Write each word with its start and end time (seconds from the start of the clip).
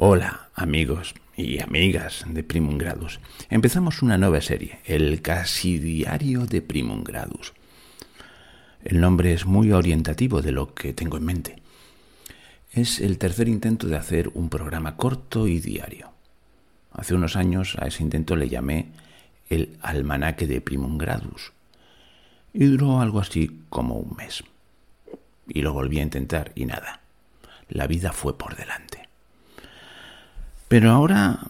Hola 0.00 0.48
amigos 0.54 1.16
y 1.36 1.60
amigas 1.60 2.24
de 2.28 2.44
Primum 2.44 2.78
Gradus. 2.78 3.18
Empezamos 3.50 4.00
una 4.00 4.16
nueva 4.16 4.40
serie, 4.40 4.78
el 4.84 5.20
Casi 5.22 5.78
Diario 5.78 6.46
de 6.46 6.62
Primum 6.62 7.02
Gradus. 7.02 7.52
El 8.84 9.00
nombre 9.00 9.32
es 9.32 9.44
muy 9.44 9.72
orientativo 9.72 10.40
de 10.40 10.52
lo 10.52 10.72
que 10.72 10.92
tengo 10.92 11.16
en 11.16 11.24
mente. 11.24 11.56
Es 12.70 13.00
el 13.00 13.18
tercer 13.18 13.48
intento 13.48 13.88
de 13.88 13.96
hacer 13.96 14.30
un 14.34 14.48
programa 14.48 14.96
corto 14.96 15.48
y 15.48 15.58
diario. 15.58 16.12
Hace 16.92 17.14
unos 17.16 17.34
años 17.34 17.76
a 17.80 17.88
ese 17.88 18.04
intento 18.04 18.36
le 18.36 18.48
llamé 18.48 18.92
el 19.48 19.78
Almanaque 19.82 20.46
de 20.46 20.60
Primum 20.60 20.96
Gradus 20.96 21.52
y 22.54 22.66
duró 22.66 23.00
algo 23.00 23.18
así 23.18 23.62
como 23.68 23.96
un 23.96 24.14
mes. 24.16 24.44
Y 25.48 25.62
lo 25.62 25.72
volví 25.72 25.98
a 25.98 26.04
intentar 26.04 26.52
y 26.54 26.66
nada. 26.66 27.00
La 27.68 27.88
vida 27.88 28.12
fue 28.12 28.38
por 28.38 28.54
delante. 28.54 28.87
Pero 30.68 30.90
ahora 30.92 31.40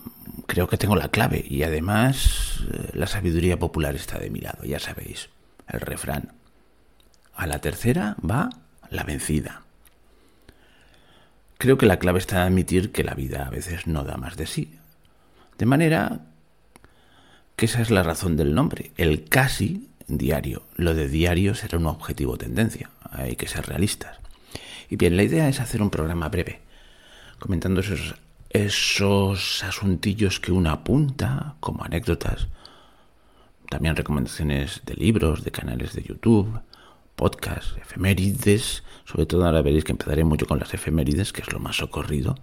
creo 0.47 0.69
que 0.69 0.79
tengo 0.79 0.97
la 0.97 1.09
clave 1.09 1.45
y 1.47 1.63
además 1.65 2.61
eh, 2.73 2.91
la 2.95 3.07
sabiduría 3.07 3.59
popular 3.59 3.95
está 3.95 4.19
de 4.19 4.31
mi 4.31 4.41
lado, 4.41 4.65
ya 4.65 4.79
sabéis, 4.79 5.29
el 5.69 5.81
refrán. 5.81 6.33
A 7.35 7.47
la 7.47 7.61
tercera 7.61 8.17
va 8.19 8.51
la 8.91 9.05
vencida. 9.05 9.63
Creo 11.59 11.77
que 11.77 11.87
la 11.87 11.99
clave 11.99 12.21
está 12.21 12.37
en 12.37 12.53
admitir 12.53 12.93
que 12.93 13.05
la 13.05 13.15
vida 13.15 13.47
a 13.47 13.51
veces 13.51 13.87
no 13.87 14.05
da 14.05 14.17
más 14.17 14.37
de 14.37 14.47
sí. 14.47 14.79
De 15.59 15.67
manera 15.67 16.21
que 17.57 17.67
esa 17.67 17.83
es 17.83 17.91
la 17.91 18.05
razón 18.05 18.37
del 18.37 18.55
nombre, 18.55 18.93
el 18.97 19.25
casi 19.25 19.91
diario. 20.07 20.63
Lo 20.77 20.95
de 20.95 21.09
diario 21.09 21.57
será 21.57 21.79
un 21.79 21.87
objetivo 21.87 22.39
tendencia, 22.39 22.91
hay 23.11 23.35
que 23.35 23.49
ser 23.49 23.67
realistas. 23.67 24.19
Y 24.89 24.97
bien, 24.97 25.17
la 25.17 25.25
idea 25.25 25.49
es 25.49 25.59
hacer 25.59 25.83
un 25.83 25.91
programa 25.91 26.29
breve, 26.29 26.61
comentando 27.41 27.81
esos 27.81 28.15
esos 28.65 29.63
asuntillos 29.65 30.41
que 30.41 30.53
uno 30.53 30.71
apunta 30.71 31.55
como 31.61 31.85
anécdotas, 31.85 32.49
también 33.69 33.97
recomendaciones 33.97 34.83
de 34.87 34.95
libros, 34.95 35.45
de 35.45 35.51
canales 35.51 35.93
de 35.95 36.03
YouTube, 36.03 36.61
podcasts, 37.17 37.77
efemérides, 37.81 38.85
sobre 39.05 39.27
todo 39.27 39.45
ahora 39.45 39.63
veréis 39.63 39.85
que 39.85 39.93
empezaré 39.93 40.25
mucho 40.25 40.47
con 40.47 40.59
las 40.59 40.73
efemérides, 40.73 41.33
que 41.33 41.43
es 41.43 41.53
lo 41.53 41.59
más 41.59 41.77
socorrido, 41.77 42.37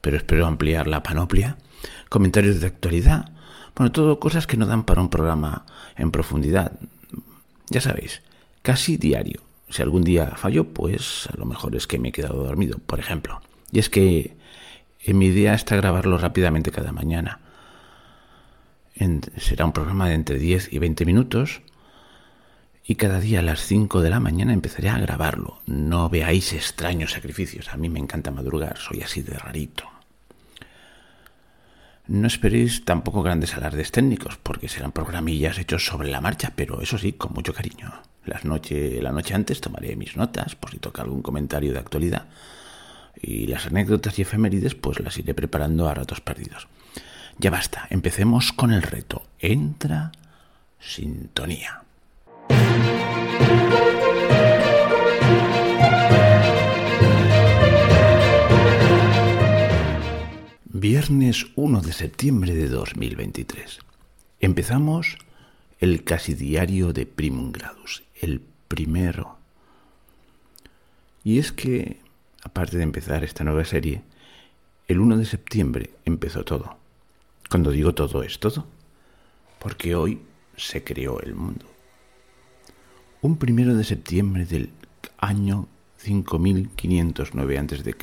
pero 0.00 0.16
espero 0.16 0.46
ampliar 0.46 0.86
la 0.86 1.02
panoplia, 1.02 1.58
comentarios 2.08 2.60
de 2.60 2.66
actualidad, 2.66 3.32
bueno, 3.76 3.92
todo 3.92 4.18
cosas 4.18 4.46
que 4.46 4.56
no 4.56 4.66
dan 4.66 4.84
para 4.84 5.00
un 5.00 5.08
programa 5.08 5.64
en 5.96 6.10
profundidad. 6.10 6.72
Ya 7.70 7.80
sabéis, 7.80 8.22
casi 8.62 8.96
diario. 8.96 9.42
Si 9.70 9.82
algún 9.82 10.02
día 10.02 10.32
fallo, 10.36 10.64
pues 10.64 11.28
a 11.32 11.36
lo 11.36 11.44
mejor 11.44 11.76
es 11.76 11.86
que 11.86 11.98
me 11.98 12.08
he 12.08 12.12
quedado 12.12 12.42
dormido, 12.42 12.78
por 12.78 12.98
ejemplo. 12.98 13.40
Y 13.70 13.78
es 13.78 13.88
que 13.88 14.37
en 15.10 15.18
mi 15.18 15.26
idea 15.26 15.54
está 15.54 15.76
grabarlo 15.76 16.18
rápidamente 16.18 16.70
cada 16.70 16.92
mañana. 16.92 17.40
será 19.36 19.64
un 19.64 19.72
programa 19.72 20.08
de 20.08 20.14
entre 20.14 20.38
10 20.38 20.72
y 20.72 20.78
20 20.78 21.04
minutos 21.06 21.62
y 22.84 22.96
cada 22.96 23.20
día 23.20 23.40
a 23.40 23.42
las 23.42 23.60
5 23.60 24.02
de 24.02 24.10
la 24.10 24.20
mañana 24.20 24.52
empezaré 24.52 24.90
a 24.90 24.98
grabarlo. 24.98 25.60
No 25.66 26.08
veáis 26.08 26.52
extraños 26.52 27.12
sacrificios. 27.12 27.68
A 27.72 27.76
mí 27.76 27.88
me 27.88 27.98
encanta 27.98 28.30
madrugar, 28.30 28.76
soy 28.76 29.02
así 29.02 29.22
de 29.22 29.38
rarito. 29.38 29.84
No 32.06 32.26
esperéis 32.26 32.84
tampoco 32.84 33.22
grandes 33.22 33.54
alardes 33.54 33.92
técnicos, 33.92 34.38
porque 34.42 34.68
serán 34.68 34.92
programillas 34.92 35.58
hechos 35.58 35.84
sobre 35.84 36.08
la 36.08 36.22
marcha, 36.22 36.52
pero 36.56 36.80
eso 36.80 36.96
sí, 36.96 37.12
con 37.12 37.34
mucho 37.34 37.52
cariño. 37.52 37.92
Las 38.24 38.44
noche, 38.46 39.00
la 39.02 39.12
noche 39.12 39.34
antes 39.34 39.60
tomaré 39.60 39.94
mis 39.96 40.16
notas, 40.16 40.54
por 40.54 40.70
si 40.70 40.78
toca 40.78 41.02
algún 41.02 41.22
comentario 41.22 41.72
de 41.72 41.78
actualidad 41.78 42.26
y 43.20 43.46
las 43.46 43.66
anécdotas 43.66 44.18
y 44.18 44.22
efemérides 44.22 44.74
pues 44.74 45.00
las 45.00 45.18
iré 45.18 45.34
preparando 45.34 45.88
a 45.88 45.94
ratos 45.94 46.20
perdidos. 46.20 46.68
Ya 47.38 47.50
basta, 47.50 47.86
empecemos 47.90 48.52
con 48.52 48.72
el 48.72 48.82
reto. 48.82 49.22
Entra 49.38 50.12
sintonía. 50.80 51.82
Viernes 60.64 61.46
1 61.56 61.80
de 61.80 61.92
septiembre 61.92 62.54
de 62.54 62.68
2023. 62.68 63.80
Empezamos 64.40 65.18
el 65.80 66.04
casi 66.04 66.34
diario 66.34 66.92
de 66.92 67.06
Primum 67.06 67.52
Gradus, 67.52 68.04
el 68.20 68.40
primero. 68.68 69.38
Y 71.24 71.38
es 71.38 71.52
que 71.52 71.98
aparte 72.42 72.76
de 72.76 72.82
empezar 72.82 73.24
esta 73.24 73.44
nueva 73.44 73.64
serie, 73.64 74.02
el 74.86 75.00
1 75.00 75.18
de 75.18 75.24
septiembre 75.24 75.90
empezó 76.04 76.44
todo. 76.44 76.76
Cuando 77.50 77.70
digo 77.70 77.94
todo 77.94 78.22
es 78.22 78.38
todo, 78.38 78.66
porque 79.58 79.94
hoy 79.94 80.20
se 80.56 80.84
creó 80.84 81.20
el 81.20 81.34
mundo. 81.34 81.66
Un 83.20 83.36
primero 83.36 83.74
de 83.74 83.84
septiembre 83.84 84.44
del 84.44 84.70
año 85.18 85.66
5509 85.98 87.58
a.C. 87.58 87.96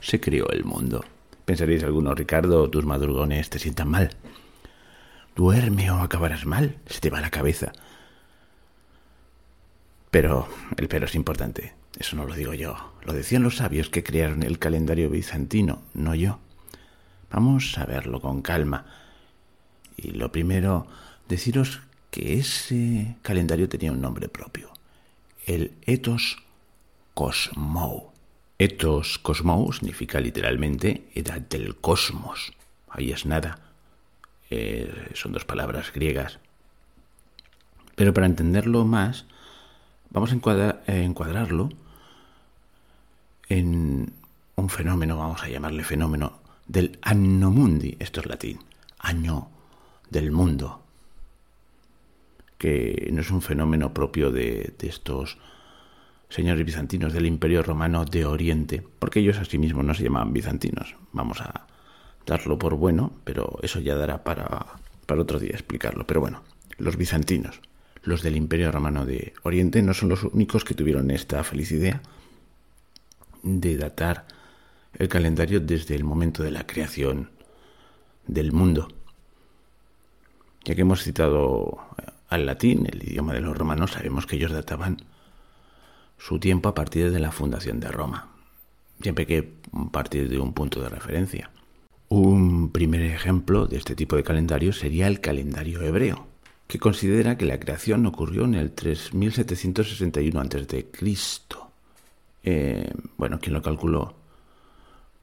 se 0.00 0.20
creó 0.20 0.48
el 0.50 0.64
mundo. 0.64 1.04
Pensaréis 1.44 1.82
algunos, 1.82 2.16
Ricardo, 2.16 2.68
tus 2.70 2.84
madrugones 2.84 3.50
te 3.50 3.58
sientan 3.58 3.88
mal. 3.88 4.10
Duerme 5.36 5.90
o 5.90 5.98
acabarás 5.98 6.46
mal, 6.46 6.76
se 6.86 7.00
te 7.00 7.10
va 7.10 7.20
la 7.20 7.30
cabeza. 7.30 7.72
Pero 10.10 10.48
el 10.76 10.88
pero 10.88 11.06
es 11.06 11.14
importante. 11.14 11.74
Eso 11.98 12.14
no 12.14 12.24
lo 12.26 12.34
digo 12.34 12.54
yo. 12.54 12.76
Lo 13.04 13.12
decían 13.12 13.42
los 13.42 13.56
sabios 13.56 13.90
que 13.90 14.04
crearon 14.04 14.44
el 14.44 14.60
calendario 14.60 15.10
bizantino, 15.10 15.82
no 15.94 16.14
yo. 16.14 16.38
Vamos 17.30 17.76
a 17.76 17.84
verlo 17.86 18.20
con 18.20 18.40
calma. 18.40 18.86
Y 19.96 20.12
lo 20.12 20.30
primero, 20.30 20.86
deciros 21.28 21.80
que 22.12 22.38
ese 22.38 23.16
calendario 23.22 23.68
tenía 23.68 23.90
un 23.90 24.00
nombre 24.00 24.28
propio. 24.28 24.70
El 25.44 25.72
Etos 25.86 26.38
Cosmou. 27.14 28.12
Etos 28.60 29.18
Cosmou 29.18 29.72
significa 29.72 30.20
literalmente 30.20 31.08
edad 31.14 31.40
del 31.40 31.74
cosmos. 31.76 32.52
Ahí 32.88 33.10
es 33.10 33.26
nada. 33.26 33.58
Eh, 34.50 35.10
son 35.14 35.32
dos 35.32 35.44
palabras 35.44 35.92
griegas. 35.92 36.38
Pero 37.96 38.14
para 38.14 38.26
entenderlo 38.26 38.84
más, 38.84 39.26
vamos 40.10 40.30
a 40.30 40.34
encuadrarlo 40.86 41.70
en 43.48 44.12
un 44.56 44.68
fenómeno, 44.68 45.16
vamos 45.16 45.42
a 45.42 45.48
llamarle 45.48 45.84
fenómeno, 45.84 46.40
del 46.66 46.98
anno 47.02 47.50
mundi, 47.50 47.96
esto 47.98 48.20
es 48.20 48.26
latín, 48.26 48.58
año 48.98 49.48
del 50.10 50.30
mundo, 50.30 50.82
que 52.58 53.08
no 53.12 53.20
es 53.20 53.30
un 53.30 53.40
fenómeno 53.40 53.94
propio 53.94 54.30
de, 54.30 54.74
estos 54.80 55.38
señores 56.28 56.66
bizantinos 56.66 57.12
del 57.12 57.26
Imperio 57.26 57.62
Romano 57.62 58.04
de 58.04 58.26
Oriente, 58.26 58.82
porque 58.98 59.20
ellos 59.20 59.38
a 59.38 59.44
sí 59.44 59.58
no 59.58 59.94
se 59.94 60.02
llamaban 60.02 60.32
bizantinos. 60.32 60.96
Vamos 61.12 61.40
a 61.40 61.66
darlo 62.26 62.58
por 62.58 62.74
bueno, 62.74 63.12
pero 63.24 63.58
eso 63.62 63.80
ya 63.80 63.94
dará 63.94 64.24
para, 64.24 64.66
para 65.06 65.22
otro 65.22 65.38
día 65.38 65.52
explicarlo. 65.52 66.06
Pero 66.06 66.20
bueno, 66.20 66.42
los 66.76 66.96
bizantinos, 66.96 67.60
los 68.02 68.22
del 68.22 68.36
Imperio 68.36 68.72
Romano 68.72 69.06
de 69.06 69.32
Oriente, 69.44 69.80
no 69.82 69.94
son 69.94 70.10
los 70.10 70.24
únicos 70.24 70.64
que 70.64 70.74
tuvieron 70.74 71.10
esta 71.10 71.42
feliz 71.44 71.72
idea 71.72 72.02
de 73.42 73.76
datar 73.76 74.26
el 74.94 75.08
calendario 75.08 75.60
desde 75.60 75.94
el 75.94 76.04
momento 76.04 76.42
de 76.42 76.50
la 76.50 76.66
creación 76.66 77.30
del 78.26 78.52
mundo. 78.52 78.88
Ya 80.64 80.74
que 80.74 80.82
hemos 80.82 81.02
citado 81.02 81.78
al 82.28 82.46
latín, 82.46 82.86
el 82.90 83.02
idioma 83.02 83.32
de 83.32 83.40
los 83.40 83.56
romanos, 83.56 83.92
sabemos 83.92 84.26
que 84.26 84.36
ellos 84.36 84.52
databan 84.52 84.98
su 86.18 86.38
tiempo 86.38 86.68
a 86.68 86.74
partir 86.74 87.10
de 87.10 87.20
la 87.20 87.30
fundación 87.30 87.80
de 87.80 87.88
Roma, 87.88 88.28
siempre 89.00 89.26
que 89.26 89.58
partir 89.92 90.28
de 90.28 90.38
un 90.38 90.52
punto 90.52 90.80
de 90.82 90.88
referencia. 90.88 91.50
Un 92.08 92.70
primer 92.70 93.02
ejemplo 93.02 93.66
de 93.66 93.76
este 93.76 93.94
tipo 93.94 94.16
de 94.16 94.22
calendario 94.22 94.72
sería 94.72 95.06
el 95.06 95.20
calendario 95.20 95.82
hebreo, 95.82 96.26
que 96.66 96.78
considera 96.78 97.36
que 97.36 97.46
la 97.46 97.60
creación 97.60 98.06
ocurrió 98.06 98.44
en 98.44 98.54
el 98.54 98.72
3761 98.72 100.40
a.C. 100.40 100.88
Eh, 102.50 102.90
bueno, 103.18 103.38
¿quién 103.40 103.52
lo 103.52 103.60
calculó? 103.60 104.14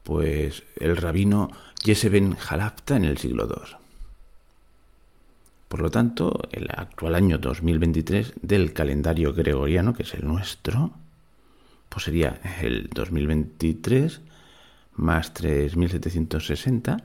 Pues 0.04 0.62
el 0.76 0.96
rabino 0.96 1.50
Yeseben 1.82 2.36
Jalapta 2.36 2.94
en 2.94 3.04
el 3.04 3.18
siglo 3.18 3.48
II. 3.48 3.76
Por 5.66 5.80
lo 5.80 5.90
tanto, 5.90 6.42
el 6.52 6.68
actual 6.70 7.16
año 7.16 7.38
2023 7.38 8.34
del 8.42 8.72
calendario 8.72 9.34
gregoriano, 9.34 9.92
que 9.92 10.04
es 10.04 10.14
el 10.14 10.24
nuestro, 10.24 10.92
pues 11.88 12.04
sería 12.04 12.40
el 12.62 12.90
2023 12.90 14.20
más 14.94 15.34
3760, 15.34 16.98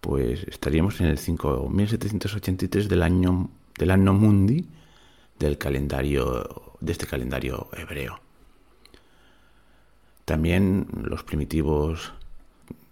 pues 0.00 0.44
estaríamos 0.44 1.00
en 1.00 1.06
el 1.06 1.18
5783 1.18 2.88
del 2.88 3.02
año 3.02 3.50
del 3.76 3.90
año 3.90 4.14
mundi 4.14 4.68
del 5.40 5.58
calendario 5.58 6.76
de 6.78 6.92
este 6.92 7.08
calendario 7.08 7.66
hebreo. 7.76 8.20
También 10.24 10.86
los 11.02 11.22
primitivos 11.22 12.14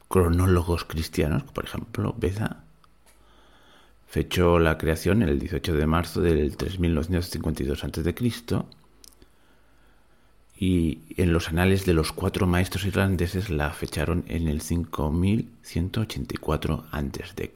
cronólogos 0.09 0.85
cristianos, 0.85 1.43
por 1.45 1.65
ejemplo, 1.65 2.15
Beza, 2.19 2.65
fechó 4.07 4.59
la 4.59 4.77
creación 4.77 5.23
el 5.23 5.39
18 5.39 5.75
de 5.75 5.87
marzo 5.87 6.21
del 6.21 6.55
3952 6.55 7.85
a.C. 7.85 8.15
y 10.59 10.99
en 11.17 11.33
los 11.33 11.49
anales 11.49 11.87
de 11.87 11.95
los 11.95 12.13
cuatro 12.13 12.47
maestros 12.47 12.85
irlandeses 12.85 13.49
la 13.49 13.71
fecharon 13.71 14.27
en 14.29 14.49
el 14.49 14.61
5184 14.61 16.85
a.C. 16.91 17.53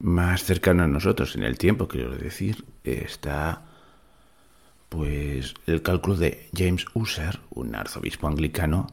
Más 0.00 0.44
cercano 0.44 0.82
a 0.82 0.86
nosotros 0.86 1.34
en 1.34 1.44
el 1.44 1.56
tiempo, 1.56 1.88
quiero 1.88 2.14
decir, 2.14 2.66
está 2.84 3.67
pues 4.88 5.54
el 5.66 5.82
cálculo 5.82 6.16
de 6.16 6.48
James 6.56 6.86
User, 6.94 7.40
un 7.50 7.74
arzobispo 7.74 8.26
anglicano 8.26 8.86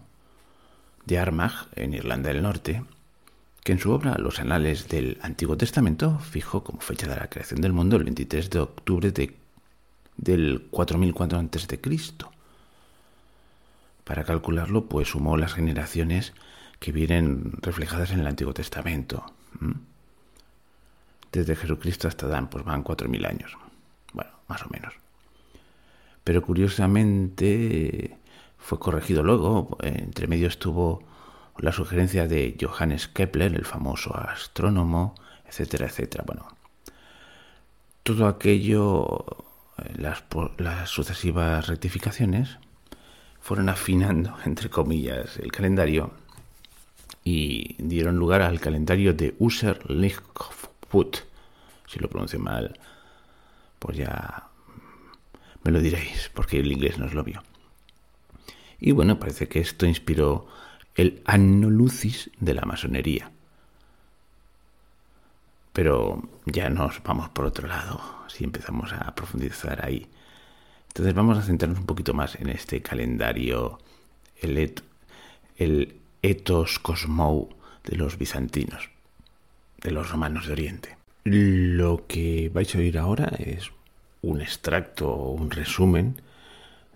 de 1.05 1.19
Armagh, 1.19 1.67
en 1.75 1.93
Irlanda 1.93 2.29
del 2.29 2.41
Norte, 2.41 2.83
que 3.63 3.71
en 3.71 3.79
su 3.79 3.91
obra 3.91 4.15
Los 4.17 4.39
Anales 4.39 4.89
del 4.89 5.17
Antiguo 5.21 5.57
Testamento 5.57 6.19
fijó 6.19 6.63
como 6.63 6.81
fecha 6.81 7.07
de 7.07 7.15
la 7.15 7.29
creación 7.29 7.61
del 7.61 7.73
mundo 7.73 7.95
el 7.95 8.03
23 8.03 8.49
de 8.49 8.59
octubre 8.59 9.11
de, 9.11 9.35
del 10.17 10.67
4004 10.69 11.39
a.C. 11.39 11.79
Para 14.03 14.23
calcularlo, 14.23 14.85
pues 14.85 15.09
sumó 15.09 15.37
las 15.37 15.53
generaciones 15.53 16.33
que 16.79 16.91
vienen 16.91 17.53
reflejadas 17.61 18.11
en 18.11 18.19
el 18.19 18.27
Antiguo 18.27 18.53
Testamento. 18.53 19.25
Desde 21.31 21.55
Jesucristo 21.55 22.07
hasta 22.07 22.27
Adán, 22.27 22.49
pues 22.49 22.63
van 22.63 22.83
4.000 22.83 23.27
años. 23.27 23.57
Bueno, 24.13 24.31
más 24.47 24.61
o 24.61 24.69
menos. 24.69 25.04
Pero 26.25 26.41
curiosamente 26.41 28.17
fue 28.57 28.79
corregido 28.79 29.23
luego. 29.23 29.77
Entre 29.81 30.27
medio 30.27 30.49
estuvo 30.49 31.01
la 31.57 31.71
sugerencia 31.71 32.27
de 32.27 32.57
Johannes 32.59 33.07
Kepler, 33.07 33.53
el 33.53 33.63
famoso 33.63 34.13
astrónomo, 34.17 35.15
etcétera, 35.47 35.85
etcétera. 35.85 36.23
Bueno, 36.27 36.47
todo 38.03 38.27
aquello, 38.27 39.23
eh, 39.77 39.93
las, 39.97 40.23
las 40.57 40.89
sucesivas 40.89 41.67
rectificaciones, 41.67 42.57
fueron 43.39 43.69
afinando, 43.69 44.35
entre 44.45 44.69
comillas, 44.69 45.37
el 45.37 45.51
calendario 45.51 46.11
y 47.23 47.75
dieron 47.77 48.17
lugar 48.17 48.41
al 48.41 48.59
calendario 48.59 49.13
de 49.13 49.35
User 49.39 49.79
Lichput. 49.89 51.17
Si 51.87 51.99
lo 51.99 52.09
pronuncio 52.09 52.39
mal, 52.39 52.77
pues 53.79 53.97
ya 53.97 54.44
me 55.65 55.71
lo 55.71 55.81
diréis, 55.81 56.29
porque 56.33 56.59
el 56.59 56.71
inglés 56.71 56.99
no 56.99 57.07
lo 57.07 57.23
mío. 57.23 57.41
Y 58.79 58.91
bueno, 58.91 59.19
parece 59.19 59.47
que 59.47 59.59
esto 59.59 59.87
inspiró 59.87 60.47
el 60.93 61.23
Anno 61.25 61.71
Lucis 61.71 62.29
de 62.39 62.53
la 62.53 62.61
masonería. 62.61 63.31
Pero 65.73 66.21
ya 66.45 66.69
nos 66.69 67.01
vamos 67.03 67.29
por 67.29 67.45
otro 67.45 67.67
lado, 67.67 67.99
si 68.27 68.43
empezamos 68.43 68.93
a 68.93 69.13
profundizar 69.15 69.83
ahí. 69.83 70.07
Entonces 70.89 71.15
vamos 71.15 71.37
a 71.37 71.41
centrarnos 71.41 71.79
un 71.79 71.87
poquito 71.87 72.13
más 72.13 72.35
en 72.35 72.49
este 72.49 72.81
calendario, 72.81 73.79
el, 74.41 74.73
el 75.57 75.95
ethos 76.21 76.79
cosmou 76.79 77.49
de 77.83 77.97
los 77.97 78.19
bizantinos, 78.19 78.91
de 79.81 79.91
los 79.91 80.11
romanos 80.11 80.45
de 80.45 80.53
Oriente. 80.53 80.97
Lo 81.23 82.05
que 82.07 82.51
vais 82.53 82.73
a 82.75 82.77
oír 82.77 82.99
ahora 82.99 83.31
es 83.39 83.71
un 84.25 84.41
extracto 84.41 85.09
o 85.09 85.31
un 85.31 85.51
resumen 85.51 86.15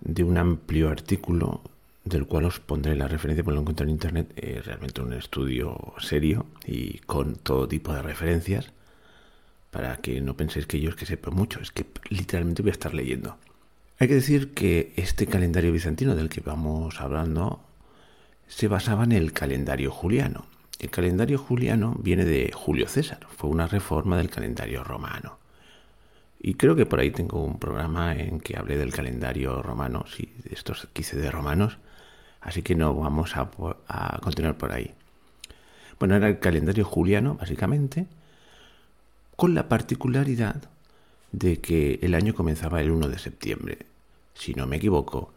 de 0.00 0.24
un 0.24 0.36
amplio 0.36 0.88
artículo 0.90 1.62
del 2.04 2.26
cual 2.26 2.46
os 2.46 2.60
pondré 2.60 2.96
la 2.96 3.08
referencia, 3.08 3.44
porque 3.44 3.54
lo 3.54 3.60
encontré 3.60 3.84
en 3.84 3.90
internet, 3.90 4.32
es 4.36 4.64
realmente 4.64 5.00
un 5.00 5.12
estudio 5.12 5.94
serio 6.00 6.46
y 6.66 6.98
con 7.00 7.36
todo 7.36 7.68
tipo 7.68 7.92
de 7.92 8.02
referencias, 8.02 8.72
para 9.70 9.96
que 9.98 10.20
no 10.20 10.36
penséis 10.36 10.66
que 10.66 10.80
yo 10.80 10.90
es 10.90 10.96
que 10.96 11.06
sepa 11.06 11.30
mucho, 11.30 11.60
es 11.60 11.70
que 11.70 11.86
literalmente 12.08 12.62
voy 12.62 12.70
a 12.70 12.72
estar 12.72 12.94
leyendo. 12.94 13.36
Hay 13.98 14.08
que 14.08 14.14
decir 14.14 14.54
que 14.54 14.92
este 14.96 15.26
calendario 15.26 15.72
bizantino 15.72 16.16
del 16.16 16.30
que 16.30 16.40
vamos 16.40 17.00
hablando 17.00 17.60
se 18.48 18.66
basaba 18.66 19.04
en 19.04 19.12
el 19.12 19.32
calendario 19.32 19.92
juliano. 19.92 20.46
El 20.80 20.90
calendario 20.90 21.38
juliano 21.38 21.94
viene 22.02 22.24
de 22.24 22.50
Julio 22.52 22.88
César, 22.88 23.20
fue 23.36 23.50
una 23.50 23.68
reforma 23.68 24.16
del 24.16 24.30
calendario 24.30 24.82
romano. 24.82 25.39
Y 26.42 26.54
creo 26.54 26.74
que 26.74 26.86
por 26.86 27.00
ahí 27.00 27.10
tengo 27.10 27.44
un 27.44 27.58
programa 27.58 28.16
en 28.16 28.40
que 28.40 28.56
hablé 28.56 28.78
del 28.78 28.94
calendario 28.94 29.60
romano, 29.62 30.06
sí, 30.08 30.32
de 30.42 30.54
estos 30.54 30.88
quise 30.94 31.18
de 31.18 31.30
romanos, 31.30 31.76
así 32.40 32.62
que 32.62 32.74
no 32.74 32.94
vamos 32.94 33.36
a, 33.36 33.50
continuar 34.22 34.56
por 34.56 34.72
ahí. 34.72 34.94
Bueno, 35.98 36.16
era 36.16 36.28
el 36.28 36.38
calendario 36.38 36.86
juliano, 36.86 37.34
básicamente, 37.34 38.06
con 39.36 39.54
la 39.54 39.68
particularidad 39.68 40.62
de 41.30 41.60
que 41.60 41.98
el 42.00 42.14
año 42.14 42.34
comenzaba 42.34 42.80
el 42.80 42.90
1 42.90 43.08
de 43.08 43.18
septiembre. 43.18 43.78
Si 44.32 44.54
no 44.54 44.66
me 44.66 44.76
equivoco, 44.76 45.34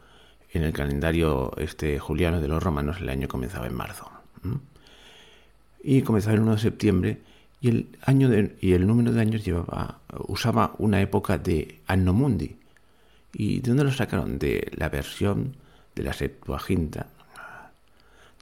en 0.54 0.64
el 0.64 0.72
calendario 0.72 1.52
este 1.58 2.00
juliano 2.00 2.40
de 2.40 2.48
los 2.48 2.64
romanos 2.64 3.02
el 3.02 3.10
año 3.10 3.28
comenzaba 3.28 3.68
en 3.68 3.74
marzo. 3.74 4.10
Y 5.84 6.02
comenzaba 6.04 6.36
el 6.36 6.42
1 6.42 6.54
de 6.54 6.62
septiembre 6.62 7.22
y 7.64 7.70
el 7.70 7.98
año 8.02 8.30
y 8.60 8.74
el 8.74 8.86
número 8.86 9.14
de 9.14 9.22
años 9.22 9.46
llevaba 9.46 10.02
usaba 10.28 10.76
una 10.80 11.00
época 11.00 11.38
de 11.38 11.80
Anno 11.88 12.12
Mundi. 12.12 12.58
¿Y 13.32 13.62
de 13.62 13.70
dónde 13.70 13.86
lo 13.86 13.92
sacaron? 13.94 14.38
De 14.38 14.70
la 14.76 14.90
versión 14.90 15.56
de 15.96 16.04
la 16.04 16.12
Septuaginta 16.12 17.08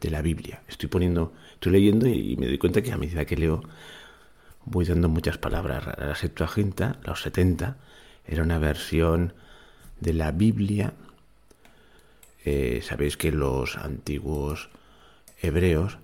de 0.02 0.10
la 0.10 0.24
Biblia. 0.24 0.64
Estoy 0.68 0.90
poniendo, 0.90 1.34
estoy 1.54 1.74
leyendo 1.74 2.08
y 2.08 2.36
me 2.36 2.48
doy 2.48 2.58
cuenta 2.58 2.82
que 2.82 2.92
a 2.92 2.98
medida 2.98 3.24
que 3.26 3.38
leo 3.38 3.62
voy 4.66 4.86
dando 4.86 5.08
muchas 5.08 5.38
palabras. 5.38 5.86
La 6.00 6.16
Septuaginta, 6.16 7.00
los 7.04 7.22
70, 7.22 7.78
era 8.26 8.42
una 8.42 8.58
versión 8.58 9.34
de 10.00 10.14
la 10.14 10.32
Biblia. 10.32 10.96
Eh, 12.44 12.82
sabéis 12.82 13.18
que 13.18 13.32
los 13.32 13.78
antiguos 13.78 14.72
hebreos 15.44 16.00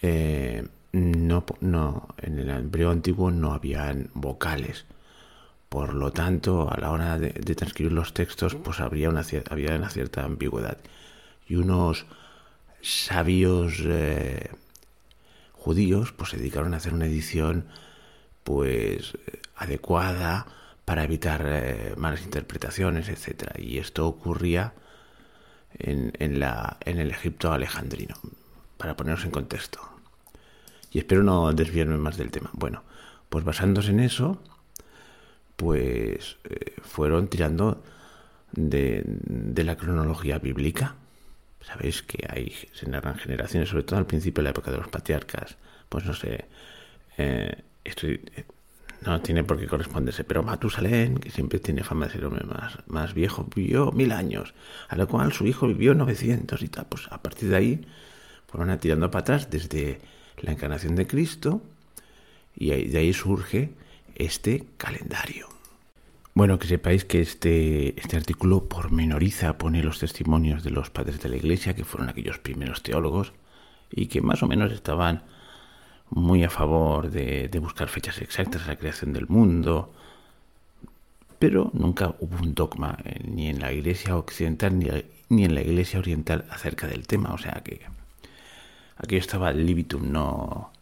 eh, 0.00 0.66
no, 0.92 1.44
no, 1.60 2.08
en 2.18 2.38
el 2.38 2.50
hebreo 2.50 2.90
antiguo 2.90 3.30
no 3.30 3.52
habían 3.52 4.10
vocales. 4.14 4.86
Por 5.68 5.92
lo 5.94 6.12
tanto, 6.12 6.70
a 6.72 6.80
la 6.80 6.90
hora 6.90 7.18
de, 7.18 7.32
transcribir 7.54 7.92
los 7.92 8.14
textos, 8.14 8.54
pues 8.54 8.80
habría 8.80 9.10
una, 9.10 9.22
había 9.50 9.76
una 9.76 9.90
cierta 9.90 10.24
ambigüedad. 10.24 10.78
Y 11.46 11.56
unos 11.56 12.06
sabios 12.80 13.80
eh, 13.84 14.50
judíos 15.52 16.12
pues 16.12 16.30
se 16.30 16.36
dedicaron 16.38 16.74
a 16.74 16.78
hacer 16.78 16.94
una 16.94 17.06
edición 17.06 17.66
pues 18.44 19.18
adecuada 19.56 20.46
para 20.84 21.04
evitar 21.04 21.44
eh, 21.46 21.94
malas 21.96 22.22
interpretaciones, 22.22 23.10
etcétera. 23.10 23.54
Y 23.58 23.78
esto 23.78 24.06
ocurría 24.06 24.72
en, 25.78 26.12
en, 26.18 26.40
la, 26.40 26.78
en 26.86 26.98
el 26.98 27.10
Egipto 27.10 27.52
alejandrino, 27.52 28.14
para 28.78 28.96
ponernos 28.96 29.24
en 29.26 29.30
contexto. 29.32 29.97
Y 30.90 30.98
espero 30.98 31.22
no 31.22 31.52
desviarme 31.52 31.98
más 31.98 32.16
del 32.16 32.30
tema. 32.30 32.50
Bueno, 32.52 32.82
pues 33.28 33.44
basándose 33.44 33.90
en 33.90 34.00
eso, 34.00 34.40
pues 35.56 36.38
eh, 36.44 36.74
fueron 36.82 37.28
tirando 37.28 37.82
de, 38.52 39.04
la 39.64 39.76
cronología 39.76 40.38
bíblica. 40.38 40.94
Sabéis 41.60 42.02
que 42.02 42.26
hay, 42.30 42.54
se 42.72 42.88
narran 42.88 43.16
generaciones, 43.16 43.68
sobre 43.68 43.82
todo 43.82 43.98
al 43.98 44.06
principio 44.06 44.40
de 44.40 44.44
la 44.44 44.50
época 44.50 44.70
de 44.70 44.78
los 44.78 44.88
patriarcas. 44.88 45.56
Pues 45.88 46.04
no 46.04 46.14
sé, 46.14 46.46
eh, 47.16 47.62
eh, 47.84 48.44
no 49.02 49.20
tiene 49.20 49.44
por 49.44 49.58
qué 49.58 49.66
corresponderse, 49.66 50.24
pero 50.24 50.42
Matusalén, 50.42 51.18
que 51.18 51.30
siempre 51.30 51.58
tiene 51.58 51.84
fama 51.84 52.06
de 52.06 52.12
ser 52.12 52.24
hombre 52.24 52.44
más, 52.44 52.78
más 52.86 53.14
viejo, 53.14 53.46
vivió 53.54 53.92
mil 53.92 54.12
años, 54.12 54.54
a 54.88 54.96
lo 54.96 55.06
cual 55.06 55.32
su 55.32 55.46
hijo 55.46 55.66
vivió 55.66 55.94
900 55.94 56.62
y 56.62 56.68
tal. 56.68 56.86
Pues 56.86 57.08
a 57.10 57.22
partir 57.22 57.50
de 57.50 57.56
ahí 57.56 57.86
fueron 58.46 58.76
tirando 58.78 59.10
para 59.10 59.22
atrás 59.22 59.50
desde 59.50 60.00
la 60.42 60.52
encarnación 60.52 60.96
de 60.96 61.06
Cristo 61.06 61.62
y 62.56 62.70
de 62.70 62.98
ahí 62.98 63.12
surge 63.12 63.70
este 64.14 64.64
calendario. 64.76 65.48
Bueno, 66.34 66.58
que 66.58 66.68
sepáis 66.68 67.04
que 67.04 67.20
este, 67.20 67.98
este 68.00 68.16
artículo 68.16 68.68
pormenoriza, 68.68 69.58
pone 69.58 69.82
los 69.82 69.98
testimonios 69.98 70.62
de 70.62 70.70
los 70.70 70.90
padres 70.90 71.20
de 71.20 71.28
la 71.28 71.36
Iglesia, 71.36 71.74
que 71.74 71.84
fueron 71.84 72.08
aquellos 72.08 72.38
primeros 72.38 72.82
teólogos, 72.82 73.32
y 73.90 74.06
que 74.06 74.20
más 74.20 74.42
o 74.42 74.46
menos 74.46 74.72
estaban 74.72 75.24
muy 76.10 76.44
a 76.44 76.50
favor 76.50 77.10
de, 77.10 77.50
buscar 77.60 77.88
fechas 77.88 78.20
exactas 78.22 78.62
de 78.62 78.68
la 78.68 78.78
creación 78.78 79.12
del 79.12 79.26
mundo, 79.28 79.92
pero 81.38 81.70
nunca 81.74 82.14
hubo 82.20 82.36
un 82.42 82.54
dogma 82.54 82.98
eh, 83.04 83.20
ni 83.24 83.48
en 83.48 83.60
la 83.60 83.72
Iglesia 83.72 84.16
occidental 84.16 84.78
ni, 84.78 84.88
ni 85.28 85.44
en 85.44 85.54
la 85.54 85.60
Iglesia 85.62 85.98
oriental 85.98 86.44
acerca 86.50 86.86
del 86.86 87.06
tema, 87.06 87.32
o 87.32 87.38
sea 87.38 87.62
que 87.64 87.80
Aquí 88.98 89.16
estaba 89.16 89.50
el 89.50 89.64
libitum, 89.64 90.10
no, 90.10 90.72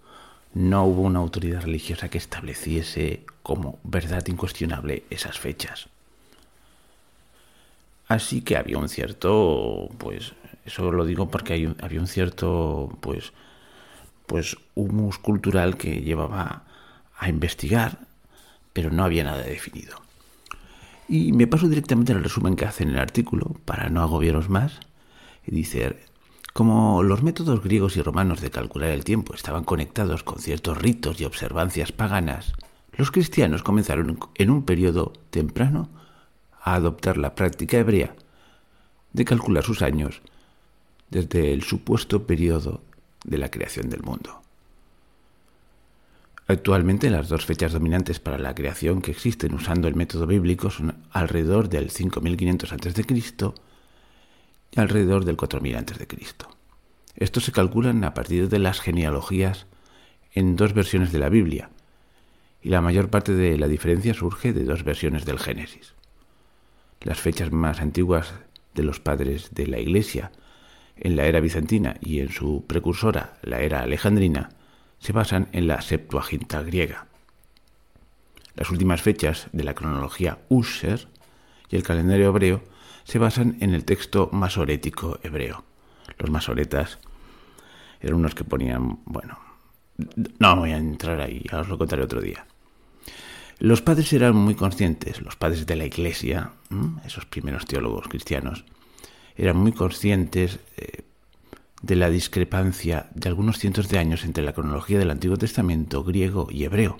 no 0.55 0.85
hubo 0.85 1.03
una 1.03 1.19
autoridad 1.19 1.63
religiosa 1.63 2.09
que 2.09 2.19
estableciese 2.19 3.25
como 3.43 3.79
verdad 3.85 4.27
incuestionable 4.27 5.05
esas 5.11 5.39
fechas. 5.39 5.89
Así 8.09 8.41
que 8.41 8.57
había 8.57 8.79
un 8.79 8.89
cierto, 8.89 9.91
pues, 9.99 10.33
eso 10.65 10.91
lo 10.93 11.05
digo 11.05 11.31
porque 11.31 11.75
había 11.81 12.01
un 12.01 12.07
cierto, 12.07 12.97
pues, 13.01 13.33
pues 14.27 14.57
humus 14.75 15.19
cultural 15.19 15.77
que 15.77 16.01
llevaba 16.01 16.65
a 17.19 17.29
investigar, 17.29 17.99
pero 18.73 18.91
no 18.91 19.05
había 19.05 19.25
nada 19.25 19.43
definido. 19.43 20.01
Y 21.09 21.33
me 21.33 21.47
paso 21.47 21.69
directamente 21.69 22.13
al 22.13 22.23
resumen 22.23 22.57
que 22.57 22.65
hace 22.65 22.83
en 22.83 22.91
el 22.91 22.99
artículo, 22.99 23.57
para 23.65 23.89
no 23.89 24.03
agobiaros 24.03 24.49
más, 24.49 24.81
y 25.47 25.55
dice, 25.55 25.97
como 26.57 27.03
los 27.03 27.23
métodos 27.23 27.63
griegos 27.63 27.99
y 27.99 28.03
romanos 28.03 28.41
de 28.41 28.51
calcular 28.51 28.89
el 28.89 29.05
tiempo 29.05 29.35
estaban 29.35 29.63
conectados 29.63 30.23
con 30.23 30.39
ciertos 30.39 30.79
ritos 30.79 31.21
y 31.21 31.27
observancias 31.27 31.93
paganas, 31.93 32.55
los 32.97 33.11
cristianos 33.11 33.63
comenzaron 33.63 34.19
en 34.37 34.51
un 34.51 34.65
periodo 34.65 35.13
temprano 35.29 35.91
a 36.63 36.73
adoptar 36.73 37.19
la 37.19 37.35
práctica 37.35 37.77
hebrea 37.77 38.17
de 39.13 39.27
calcular 39.27 39.65
sus 39.65 39.83
años 39.83 40.23
desde 41.11 41.53
el 41.53 41.63
supuesto 41.63 42.27
periodo 42.27 42.81
de 43.23 43.37
la 43.37 43.51
creación 43.51 43.91
del 43.91 44.03
mundo. 44.03 44.41
Actualmente 46.47 47.11
las 47.11 47.29
dos 47.29 47.45
fechas 47.45 47.75
dominantes 47.75 48.19
para 48.19 48.39
la 48.39 48.55
creación 48.55 49.03
que 49.03 49.11
existen 49.11 49.53
usando 49.53 49.89
el 49.89 49.95
método 49.95 50.27
bíblico 50.27 50.71
son 50.71 51.05
alrededor 51.11 51.69
del 51.69 51.91
5500 51.91 52.73
a.C. 52.73 53.05
alrededor 54.77 55.25
del 55.25 55.37
4000 55.37 55.77
a.C. 55.77 56.07
Estos 57.17 57.45
se 57.45 57.53
calculan 57.53 58.05
a 58.05 58.15
partir 58.15 58.49
de 58.49 58.59
las 58.59 58.81
genealogías 58.81 59.67
en 60.33 60.57
dos 60.57 60.75
versiones 60.75 61.13
de 61.13 61.19
la 61.19 61.29
Biblia, 61.29 61.71
y 62.63 62.69
la 62.69 62.81
mayor 62.81 63.09
parte 63.09 63.33
de 63.33 63.57
la 63.59 63.69
diferencia 63.69 64.13
surge 64.13 64.53
de 64.53 64.65
dos 64.65 64.85
versiones 64.85 65.25
del 65.25 65.39
Génesis. 65.39 65.95
Las 67.01 67.21
fechas 67.21 67.53
más 67.53 67.81
antiguas 67.81 68.35
de 68.75 68.83
los 68.83 69.01
padres 69.01 69.51
de 69.53 69.67
la 69.67 69.79
Iglesia 69.79 70.33
en 70.97 71.17
la 71.17 71.27
era 71.27 71.41
bizantina 71.41 71.97
y 72.01 72.21
en 72.21 72.31
su 72.31 72.65
precursora, 72.67 73.39
la 73.43 73.61
era 73.61 73.81
alejandrina, 73.81 74.51
se 74.99 75.13
basan 75.13 75.49
en 75.53 75.67
la 75.67 75.81
Septuaginta 75.83 76.63
griega. 76.63 77.07
Las 78.55 78.71
últimas 78.71 79.03
fechas 79.03 79.49
de 79.53 79.65
la 79.65 79.75
cronología 79.75 80.39
Usher 80.49 81.09
y 81.69 81.77
el 81.77 81.83
calendario 81.83 82.29
hebreo 82.29 82.63
se 83.07 83.21
basan 83.21 83.57
en 83.61 83.73
el 83.73 83.85
texto 83.85 84.29
masorético 84.33 85.21
hebreo. 85.23 85.65
Los 86.19 86.29
masoretas 86.29 86.99
eran 88.01 88.17
unos 88.17 88.35
que 88.35 88.43
ponían, 88.43 88.99
bueno, 89.05 89.39
no 90.41 90.57
voy 90.57 90.73
a 90.73 90.77
entrar 90.77 91.21
ahí, 91.21 91.45
ya 91.51 91.61
os 91.61 91.69
lo 91.69 91.79
contaré 91.79 92.03
otro 92.03 92.21
día. 92.21 92.47
Los 93.61 93.81
padres 93.81 94.13
eran 94.13 94.35
muy 94.35 94.57
conscientes, 94.57 95.23
los 95.23 95.37
padres 95.37 95.67
de 95.67 95.77
la 95.77 95.87
Iglesia, 95.87 96.51
esos 97.05 97.25
primeros 97.27 97.65
teólogos 97.65 98.09
cristianos, 98.09 98.65
eran 99.37 99.57
muy 99.57 99.73
conscientes 99.73 100.59
eh, 100.77 101.03
de 101.83 101.97
la 101.97 102.11
discrepancia 102.11 103.09
de 103.15 103.29
algunos 103.29 103.59
cientos 103.59 103.89
de 103.89 103.99
años 103.99 104.25
entre 104.25 104.43
la 104.43 104.53
cronología 104.53 104.99
del 104.99 105.13
Antiguo 105.13 105.37
Testamento 105.37 106.03
griego 106.03 106.49
y 106.51 106.65
hebreo. 106.65 106.97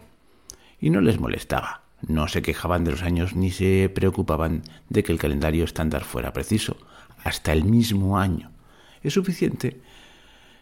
Y 0.81 0.91
no 0.91 1.01
les 1.01 1.19
molestaba, 1.19 1.83
no 2.03 2.29
se 2.29 2.43
quejaban 2.43 2.85
de 2.85 2.93
los 2.93 3.03
años 3.03 3.35
ni 3.35 3.51
se 3.51 3.89
preocupaban 3.89 4.63
de 4.89 5.03
que 5.03 5.13
el 5.13 5.19
calendario 5.19 5.65
estándar 5.65 6.05
fuera 6.05 6.33
preciso, 6.33 6.77
hasta 7.25 7.53
el 7.53 7.65
mismo 7.65 8.19
año. 8.19 8.51
Es 9.03 9.15
suficiente 9.15 9.81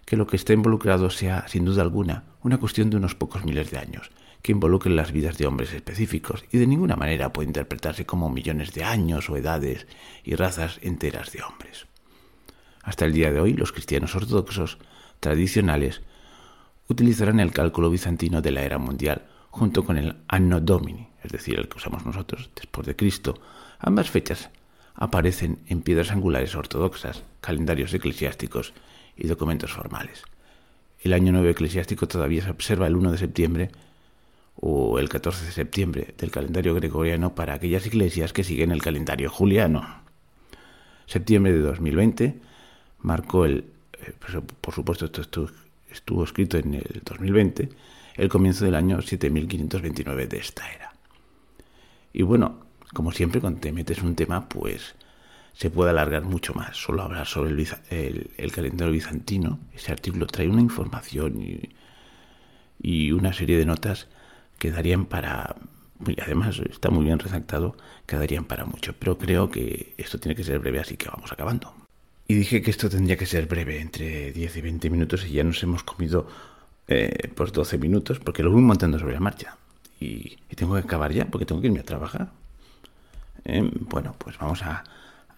que 0.05 0.17
lo 0.17 0.27
que 0.27 0.37
está 0.37 0.53
involucrado 0.53 1.11
sea, 1.11 1.47
sin 1.49 1.65
duda 1.65 1.83
alguna, 1.83 2.25
una 2.43 2.59
cuestión 2.59 2.91
de 2.91 2.97
unos 2.97 3.15
pocos 3.15 3.45
miles 3.45 3.71
de 3.71 3.79
años, 3.79 4.11
que 4.43 4.53
involucren 4.53 4.97
las 4.97 5.13
vidas 5.13 5.39
de 5.39 5.47
hombres 5.47 5.73
específicos 5.73 6.45
y 6.53 6.59
de 6.59 6.67
ninguna 6.67 6.97
manera 6.97 7.33
puede 7.33 7.49
interpretarse 7.49 8.05
como 8.05 8.29
millones 8.29 8.75
de 8.75 8.85
años 8.85 9.31
o 9.31 9.37
edades 9.37 9.87
y 10.23 10.35
razas 10.35 10.79
enteras 10.83 11.33
de 11.33 11.43
hombres. 11.43 11.87
Hasta 12.83 13.07
el 13.07 13.15
día 13.15 13.33
de 13.33 13.41
hoy, 13.41 13.55
los 13.55 13.73
cristianos 13.73 14.15
ortodoxos 14.15 14.77
tradicionales 15.21 16.03
utilizarán 16.89 17.41
el 17.41 17.53
cálculo 17.53 17.89
bizantino 17.89 18.43
de 18.43 18.51
la 18.51 18.63
era 18.63 18.77
mundial 18.77 19.25
junto 19.49 19.85
con 19.85 19.97
el 19.97 20.17
Anno 20.29 20.61
Domini, 20.61 21.09
es 21.25 21.33
decir, 21.33 21.59
el 21.59 21.69
que 21.69 21.79
usamos 21.79 22.05
nosotros 22.05 22.51
después 22.55 22.87
de 22.87 22.95
Cristo. 22.95 23.41
Ambas 23.79 24.11
fechas 24.11 24.51
aparecen 24.95 25.59
en 25.67 25.83
piedras 25.83 26.13
angulares 26.13 26.55
ortodoxas, 26.55 27.25
calendarios 27.41 27.93
eclesiásticos 27.95 28.73
y 29.17 29.27
documentos 29.27 29.73
formales. 29.73 30.23
El 31.01 31.13
año 31.13 31.33
nuevo 31.33 31.49
eclesiástico 31.49 32.07
todavía 32.07 32.45
se 32.45 32.51
observa 32.51 32.87
el 32.87 32.97
1 32.97 33.13
de 33.13 33.19
septiembre 33.19 33.71
o 34.57 34.99
el 34.99 35.09
14 35.09 35.47
de 35.47 35.53
septiembre 35.53 36.15
del 36.17 36.31
calendario 36.31 36.75
gregoriano 36.75 37.35
para 37.35 37.55
aquellas 37.55 37.87
iglesias 37.87 38.33
que 38.33 38.45
siguen 38.45 38.71
el 38.71 38.83
calendario 38.83 39.31
juliano. 39.31 40.03
Septiembre 41.07 41.53
de 41.53 41.59
2020 41.59 42.39
marcó 43.01 43.45
el, 43.45 43.67
eh, 44.01 44.13
por 44.61 44.73
supuesto 44.73 45.05
esto 45.07 45.51
estuvo, 45.91 46.25
escrito 46.25 46.57
en 46.57 46.75
el 46.75 47.03
2020, 47.05 47.69
el 48.17 48.29
comienzo 48.29 48.65
del 48.65 48.75
año 48.75 49.03
7529 49.03 50.27
de 50.27 50.39
esta 50.39 50.73
era. 50.73 50.94
Y 52.15 52.23
bueno, 52.23 52.61
como 52.95 53.11
siempre 53.13 53.41
cuando 53.41 53.61
te 53.61 53.73
metes 53.73 54.01
un 54.01 54.15
tema, 54.15 54.49
pues 54.49 54.95
se 55.53 55.69
puede 55.69 55.91
alargar 55.91 56.23
mucho 56.23 56.55
más. 56.55 56.77
Solo 56.77 57.03
hablar 57.03 57.27
sobre 57.27 57.51
el, 57.51 58.53
calendario 58.53 58.93
bizantino, 58.93 59.59
ese 59.75 59.93
artículo 59.93 60.27
trae 60.27 60.49
una 60.49 60.63
información 60.63 61.43
y, 62.81 63.13
una 63.13 63.33
serie 63.33 63.59
de 63.59 63.67
notas 63.67 64.09
quedarían 64.59 65.07
para, 65.07 65.57
y 66.07 66.21
además 66.21 66.61
está 66.71 66.91
muy 66.91 67.05
bien 67.05 67.19
redactado, 67.19 67.77
quedarían 68.07 68.45
para 68.45 68.65
mucho. 68.65 68.95
Pero 68.99 69.19
creo 69.19 69.51
que 69.51 69.95
esto 69.97 70.19
tiene 70.21 70.37
que 70.37 70.45
ser 70.45 70.61
breve, 70.61 70.79
así 70.79 70.97
que 70.97 71.09
vamos 71.09 71.33
acabando. 71.33 71.75
Y 72.29 72.35
dije 72.35 72.63
que 72.63 72.71
esto 72.71 72.89
tendría 72.89 73.17
que 73.17 73.27
ser 73.27 73.47
breve, 73.47 73.81
entre 73.81 74.33
10 74.33 74.57
y 74.57 74.61
20 74.61 74.91
minutos, 74.91 75.27
y 75.27 75.33
ya 75.33 75.43
nos 75.45 75.61
hemos 75.65 75.83
comido 75.83 76.29
eh, 76.87 77.33
pues 77.35 77.53
12 77.53 77.79
minutos, 77.79 78.21
porque 78.21 78.45
lo 78.45 78.53
voy 78.53 78.63
montando 78.63 78.99
sobre 79.01 79.15
la 79.15 79.21
marcha. 79.21 79.57
Y, 80.05 80.55
tengo 80.55 80.75
que 80.75 80.81
acabar 80.81 81.13
ya, 81.13 81.27
porque 81.27 81.47
tengo 81.47 81.61
que 81.61 81.69
irme 81.69 81.81
a 81.81 81.85
trabajar. 81.85 82.31
Eh, 83.45 83.69
bueno, 83.91 84.15
pues 84.19 84.39
vamos 84.39 84.63
a, 84.63 84.85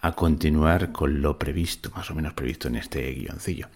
a 0.00 0.12
continuar 0.12 0.92
con 0.92 1.22
lo 1.22 1.38
previsto, 1.38 1.90
más 1.94 2.10
o 2.10 2.14
menos 2.14 2.34
previsto 2.34 2.68
en 2.68 2.76
este 2.76 3.10
guioncillo. 3.12 3.68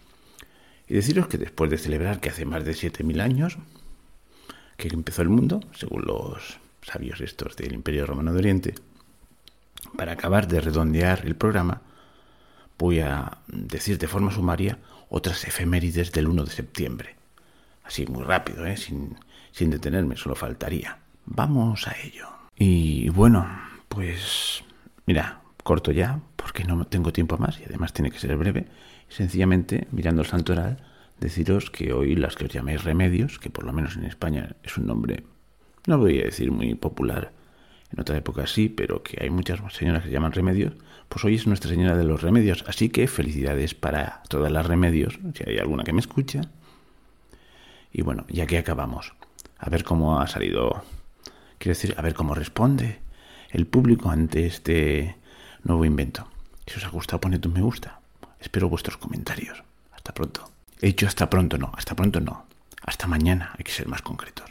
Y 0.89 0.95
deciros 0.95 1.29
que 1.29 1.39
después 1.39 1.71
de 1.71 1.79
celebrar 1.79 2.21
que 2.21 2.31
hace 2.31 2.45
más 2.45 2.65
de 2.65 2.73
7.000 2.73 3.21
años, 3.21 3.59
que 4.77 4.89
empezó 4.89 5.23
el 5.23 5.29
mundo, 5.29 5.61
según 5.73 6.03
los 6.03 6.59
sabios 6.83 7.21
estos 7.21 7.57
del 7.57 7.73
Imperio 7.75 8.07
Romano 8.07 8.33
de 8.33 8.39
Oriente, 8.39 8.75
para 9.97 10.13
acabar 10.13 10.49
de 10.49 10.61
redondear 10.61 11.25
el 11.25 11.37
programa, 11.37 11.83
voy 12.79 13.01
a 13.01 13.39
decir 13.47 13.99
de 13.99 14.09
forma 14.09 14.33
sumaria 14.33 14.79
otras 15.09 15.45
efemérides 15.45 16.13
del 16.13 16.29
1 16.29 16.45
de 16.45 16.51
septiembre. 16.51 17.17
Así 17.85 18.07
muy 18.07 18.23
rápido, 18.23 18.67
¿eh? 18.67 18.77
sin, 18.77 19.17
sin 19.53 19.71
detenerme, 19.71 20.17
solo 20.17 20.35
faltaría. 20.35 20.99
Vamos 21.27 21.87
a 21.87 21.97
ello. 22.03 22.29
Y 22.57 23.09
bueno, 23.11 23.47
pues 23.89 24.65
mira, 25.07 25.41
corto 25.63 25.93
ya, 25.93 26.21
porque 26.37 26.65
no 26.65 26.85
tengo 26.87 27.13
tiempo 27.13 27.39
más 27.39 27.61
y 27.61 27.65
además 27.65 27.93
tiene 27.93 28.11
que 28.11 28.19
ser 28.19 28.37
breve. 28.37 28.67
Sencillamente, 29.09 29.89
mirando 29.91 30.23
el 30.23 30.29
santoral, 30.29 30.85
deciros 31.19 31.71
que 31.71 31.93
hoy 31.93 32.15
las 32.17 32.37
que 32.37 32.47
os 32.47 32.53
llamáis 32.53 32.85
remedios, 32.85 33.39
que 33.39 33.51
por 33.51 33.65
lo 33.65 33.73
menos 33.73 33.97
en 33.97 34.05
España 34.05 34.57
es 34.63 34.77
un 34.79 34.87
nombre, 34.87 35.25
no 35.87 35.99
voy 35.99 36.21
a 36.21 36.25
decir 36.25 36.51
muy 36.51 36.75
popular, 36.75 37.33
en 37.93 38.01
otra 38.01 38.17
época 38.17 38.47
sí, 38.47 38.69
pero 38.69 39.03
que 39.03 39.19
hay 39.21 39.31
muchas 39.31 39.61
señoras 39.75 40.03
que 40.03 40.09
se 40.09 40.15
llaman 40.15 40.33
remedios, 40.33 40.75
pues 41.09 41.25
hoy 41.25 41.35
es 41.35 41.47
Nuestra 41.47 41.71
Señora 41.71 41.97
de 41.97 42.05
los 42.05 42.23
Remedios, 42.23 42.65
así 42.69 42.89
que 42.89 43.09
felicidades 43.09 43.75
para 43.75 44.23
todas 44.29 44.53
las 44.53 44.67
remedios, 44.67 45.19
si 45.35 45.49
hay 45.49 45.59
alguna 45.59 45.83
que 45.83 45.93
me 45.93 46.01
escucha. 46.01 46.43
Y 47.93 48.03
bueno, 48.03 48.25
ya 48.29 48.47
que 48.47 48.59
acabamos, 48.59 49.15
a 49.61 49.71
ver 49.71 49.85
cómo 49.85 50.21
ha 50.21 50.27
salido, 50.27 50.83
quiero 51.59 51.77
decir, 51.77 51.95
a 51.97 52.03
ver 52.03 52.15
cómo 52.15 52.35
responde 52.35 53.01
el 53.51 53.67
público 53.67 54.11
ante 54.11 54.47
este 54.47 55.17
nuevo 55.63 55.85
invento. 55.85 56.29
Si 56.67 56.77
os 56.79 56.85
ha 56.85 56.89
gustado, 56.89 57.21
poned 57.21 57.45
un 57.45 57.53
me 57.53 57.61
gusta. 57.61 58.01
Espero 58.41 58.69
vuestros 58.69 58.97
comentarios. 58.97 59.63
Hasta 59.93 60.15
pronto. 60.15 60.51
He 60.81 60.87
dicho 60.87 61.07
hasta 61.07 61.29
pronto, 61.29 61.59
no, 61.59 61.73
hasta 61.77 61.95
pronto 61.95 62.21
no. 62.21 62.47
Hasta 62.83 63.07
mañana, 63.07 63.53
hay 63.59 63.65
que 63.65 63.73
ser 63.73 63.87
más 63.87 64.03
concretos. 64.03 64.49